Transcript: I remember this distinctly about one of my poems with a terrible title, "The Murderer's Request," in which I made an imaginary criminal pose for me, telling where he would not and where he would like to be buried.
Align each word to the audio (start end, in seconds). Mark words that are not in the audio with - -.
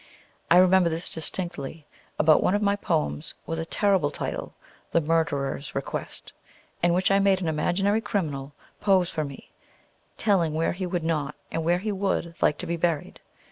I 0.49 0.57
remember 0.57 0.89
this 0.89 1.11
distinctly 1.11 1.85
about 2.17 2.41
one 2.41 2.55
of 2.55 2.63
my 2.63 2.75
poems 2.75 3.35
with 3.45 3.59
a 3.59 3.65
terrible 3.65 4.09
title, 4.09 4.55
"The 4.91 4.99
Murderer's 4.99 5.75
Request," 5.75 6.33
in 6.81 6.93
which 6.95 7.11
I 7.11 7.19
made 7.19 7.39
an 7.39 7.47
imaginary 7.47 8.01
criminal 8.01 8.51
pose 8.81 9.11
for 9.11 9.23
me, 9.23 9.51
telling 10.17 10.55
where 10.55 10.71
he 10.71 10.87
would 10.87 11.03
not 11.03 11.35
and 11.51 11.63
where 11.63 11.77
he 11.77 11.91
would 11.91 12.33
like 12.41 12.57
to 12.57 12.65
be 12.65 12.77
buried. 12.77 13.19